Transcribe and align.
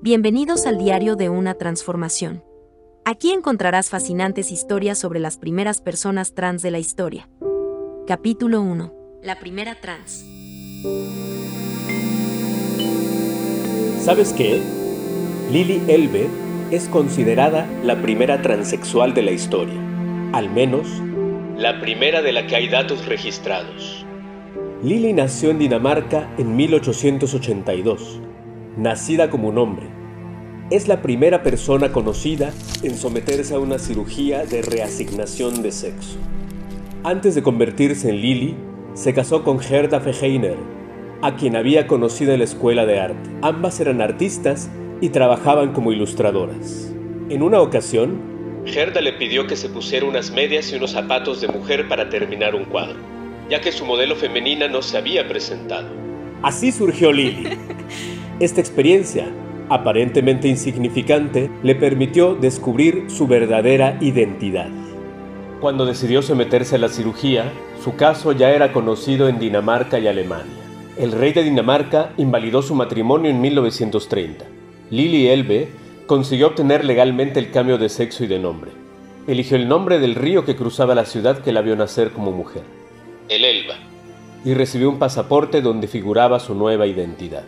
Bienvenidos 0.00 0.64
al 0.66 0.78
diario 0.78 1.16
de 1.16 1.28
una 1.28 1.54
transformación. 1.54 2.44
Aquí 3.04 3.32
encontrarás 3.32 3.90
fascinantes 3.90 4.52
historias 4.52 4.96
sobre 4.96 5.18
las 5.18 5.38
primeras 5.38 5.80
personas 5.80 6.36
trans 6.36 6.62
de 6.62 6.70
la 6.70 6.78
historia. 6.78 7.28
Capítulo 8.06 8.62
1. 8.62 8.92
La 9.24 9.40
primera 9.40 9.74
trans. 9.80 10.24
¿Sabes 14.00 14.32
qué? 14.34 14.62
Lily 15.50 15.82
Elbe 15.88 16.28
es 16.70 16.86
considerada 16.86 17.66
la 17.82 18.00
primera 18.00 18.40
transexual 18.40 19.14
de 19.14 19.22
la 19.22 19.32
historia. 19.32 19.82
Al 20.32 20.48
menos, 20.48 20.86
la 21.56 21.80
primera 21.80 22.22
de 22.22 22.30
la 22.30 22.46
que 22.46 22.54
hay 22.54 22.68
datos 22.68 23.04
registrados. 23.06 24.06
Lily 24.80 25.12
nació 25.12 25.50
en 25.50 25.58
Dinamarca 25.58 26.32
en 26.38 26.54
1882 26.54 28.20
nacida 28.76 29.30
como 29.30 29.48
un 29.48 29.58
hombre. 29.58 29.86
Es 30.70 30.86
la 30.86 31.00
primera 31.00 31.42
persona 31.42 31.92
conocida 31.92 32.52
en 32.82 32.96
someterse 32.96 33.54
a 33.54 33.58
una 33.58 33.78
cirugía 33.78 34.44
de 34.44 34.62
reasignación 34.62 35.62
de 35.62 35.72
sexo. 35.72 36.18
Antes 37.04 37.34
de 37.34 37.42
convertirse 37.42 38.10
en 38.10 38.20
Lily, 38.20 38.56
se 38.94 39.14
casó 39.14 39.44
con 39.44 39.60
Gerda 39.60 40.00
Feheiner, 40.00 40.56
a 41.22 41.36
quien 41.36 41.56
había 41.56 41.86
conocido 41.86 42.32
en 42.32 42.38
la 42.38 42.44
escuela 42.44 42.86
de 42.86 43.00
arte. 43.00 43.30
Ambas 43.42 43.80
eran 43.80 44.00
artistas 44.00 44.68
y 45.00 45.08
trabajaban 45.10 45.72
como 45.72 45.92
ilustradoras. 45.92 46.92
En 47.30 47.42
una 47.42 47.60
ocasión, 47.60 48.20
Gerda 48.64 49.00
le 49.00 49.14
pidió 49.14 49.46
que 49.46 49.56
se 49.56 49.68
pusiera 49.68 50.06
unas 50.06 50.30
medias 50.30 50.70
y 50.72 50.76
unos 50.76 50.90
zapatos 50.90 51.40
de 51.40 51.48
mujer 51.48 51.88
para 51.88 52.10
terminar 52.10 52.54
un 52.54 52.64
cuadro, 52.64 52.96
ya 53.48 53.60
que 53.60 53.72
su 53.72 53.86
modelo 53.86 54.14
femenina 54.16 54.68
no 54.68 54.82
se 54.82 54.98
había 54.98 55.26
presentado. 55.26 55.88
Así 56.42 56.72
surgió 56.72 57.12
Lily. 57.12 57.58
Esta 58.40 58.60
experiencia, 58.60 59.28
aparentemente 59.68 60.48
insignificante, 60.48 61.50
le 61.62 61.74
permitió 61.74 62.34
descubrir 62.34 63.10
su 63.10 63.26
verdadera 63.26 63.98
identidad. 64.00 64.68
Cuando 65.60 65.84
decidió 65.84 66.22
someterse 66.22 66.76
a 66.76 66.78
la 66.78 66.88
cirugía, 66.88 67.52
su 67.82 67.96
caso 67.96 68.32
ya 68.32 68.50
era 68.50 68.72
conocido 68.72 69.28
en 69.28 69.40
Dinamarca 69.40 69.98
y 69.98 70.06
Alemania. 70.06 70.54
El 70.96 71.12
rey 71.12 71.32
de 71.32 71.42
Dinamarca 71.42 72.12
invalidó 72.16 72.62
su 72.62 72.74
matrimonio 72.74 73.30
en 73.30 73.40
1930. 73.40 74.44
Lily 74.90 75.28
Elbe 75.28 75.68
consiguió 76.06 76.48
obtener 76.48 76.84
legalmente 76.84 77.40
el 77.40 77.50
cambio 77.50 77.78
de 77.78 77.88
sexo 77.88 78.22
y 78.24 78.28
de 78.28 78.38
nombre. 78.38 78.70
Eligió 79.26 79.56
el 79.56 79.68
nombre 79.68 79.98
del 79.98 80.14
río 80.14 80.44
que 80.44 80.56
cruzaba 80.56 80.94
la 80.94 81.04
ciudad 81.04 81.42
que 81.42 81.52
la 81.52 81.60
vio 81.60 81.76
nacer 81.76 82.12
como 82.12 82.32
mujer, 82.32 82.62
el 83.28 83.44
Elba, 83.44 83.74
y 84.44 84.54
recibió 84.54 84.88
un 84.88 84.98
pasaporte 84.98 85.60
donde 85.60 85.88
figuraba 85.88 86.40
su 86.40 86.54
nueva 86.54 86.86
identidad. 86.86 87.44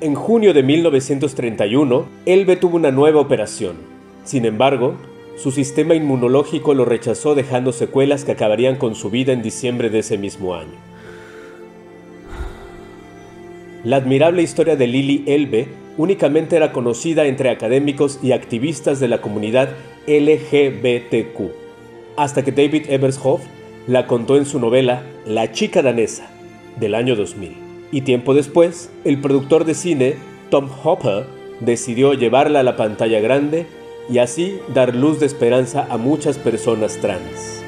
En 0.00 0.14
junio 0.14 0.52
de 0.52 0.62
1931, 0.62 2.06
Elbe 2.26 2.56
tuvo 2.56 2.76
una 2.76 2.90
nueva 2.90 3.20
operación. 3.20 3.76
Sin 4.24 4.44
embargo, 4.44 4.94
su 5.36 5.50
sistema 5.50 5.94
inmunológico 5.94 6.74
lo 6.74 6.84
rechazó 6.84 7.34
dejando 7.34 7.72
secuelas 7.72 8.24
que 8.24 8.32
acabarían 8.32 8.76
con 8.76 8.94
su 8.94 9.10
vida 9.10 9.32
en 9.32 9.42
diciembre 9.42 9.90
de 9.90 10.00
ese 10.00 10.18
mismo 10.18 10.54
año. 10.54 10.74
La 13.84 13.96
admirable 13.96 14.42
historia 14.42 14.76
de 14.76 14.86
Lily 14.86 15.24
Elbe 15.26 15.68
únicamente 15.96 16.56
era 16.56 16.72
conocida 16.72 17.26
entre 17.26 17.50
académicos 17.50 18.20
y 18.22 18.32
activistas 18.32 19.00
de 19.00 19.08
la 19.08 19.20
comunidad 19.20 19.70
LGBTQ, 20.06 21.50
hasta 22.16 22.44
que 22.44 22.52
David 22.52 22.86
Ebershoff 22.88 23.42
la 23.86 24.06
contó 24.06 24.36
en 24.36 24.46
su 24.46 24.58
novela 24.58 25.02
La 25.26 25.52
chica 25.52 25.82
danesa, 25.82 26.30
del 26.78 26.94
año 26.94 27.16
2000 27.16 27.62
y 27.92 28.00
tiempo 28.00 28.34
después, 28.34 28.90
el 29.04 29.20
productor 29.20 29.64
de 29.64 29.74
cine 29.74 30.16
Tom 30.50 30.68
Hopper 30.82 31.26
decidió 31.60 32.14
llevarla 32.14 32.60
a 32.60 32.64
la 32.64 32.76
pantalla 32.76 33.20
grande 33.20 33.66
y 34.10 34.18
así 34.18 34.58
dar 34.74 34.96
luz 34.96 35.20
de 35.20 35.26
esperanza 35.26 35.86
a 35.88 35.98
muchas 35.98 36.38
personas 36.38 36.96
trans. 37.00 37.61